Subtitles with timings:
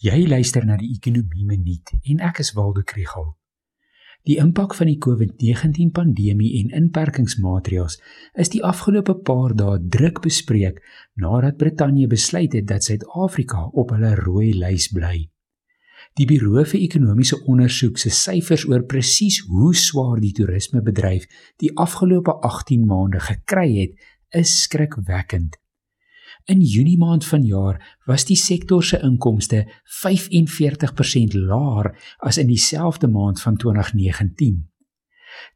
[0.00, 3.34] Jy luister na die Ekonomie Minuut en ek is Waldo Krugel.
[4.24, 7.98] Die impak van die COVID-19 pandemie en inperkingsmaatreëls
[8.40, 10.80] is die afgelope paar dae druk bespreek
[11.20, 15.26] nadat Brittanje besluit het dat Suid-Afrika op hulle rooi lys bly.
[16.16, 21.28] Die Buro vir Ekonomiese Onderzoek se syfers oor presies hoe swaar die toerismebedryf
[21.60, 24.00] die afgelope 18 maande gekry het,
[24.32, 25.59] is skrikwekkend.
[26.44, 29.66] In Junie maand vanjaar was die sektor se inkomste
[30.04, 34.70] 45% laer as in dieselfde maand van 2019.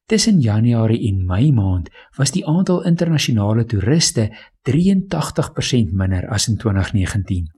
[0.06, 4.28] Tussen Januarie en Mei maand was die aantal internasionale toeriste
[4.70, 7.48] 83% minder as in 2019.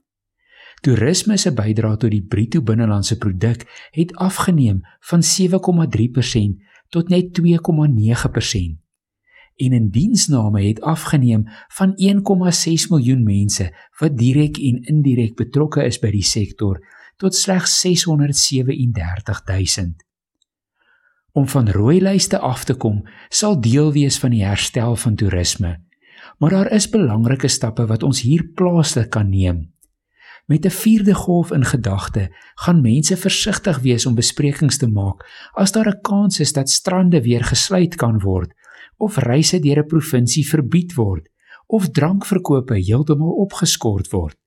[0.81, 6.59] Toerisme se bydrae tot die bruto binnelandse produk het afgeneem van 7,3%
[6.89, 8.86] tot net 2,9%
[9.57, 15.99] en in diensname het afgeneem van 1,6 miljoen mense wat direk en indirek betrokke is
[15.99, 16.81] by die sektor
[17.17, 19.95] tot slegs 637 000.
[21.31, 25.73] Om van rooi lyste af te kom, sal deel wees van die herstel van toerisme.
[26.37, 29.73] Maar daar is belangrike stappe wat ons hier plaaslik kan neem.
[30.45, 35.71] Met 'n vierde golf in gedagte, gaan mense versigtig wees om besprekings te maak as
[35.71, 38.53] daar 'n kans is dat strande weer gesluit kan word
[38.97, 41.29] of reise deur 'n provinsie verbied word
[41.67, 44.37] of drankverkope heeltemal opgeskort word.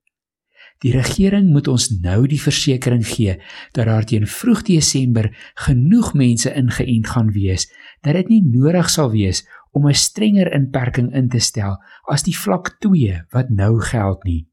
[0.80, 3.36] Die regering moet ons nou die versekering gee
[3.76, 5.28] dat daar teen vroeg Desember
[5.66, 7.68] genoeg mense ingeënt gaan wees
[8.00, 9.44] dat dit nie nodig sal wees
[9.76, 11.76] om 'n strenger inperking in te stel
[12.08, 14.46] as die vlak 2 wat nou geld nie.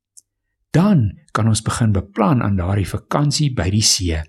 [0.72, 4.20] Dan kan ons begin beplan aan daardie vakansie by die see.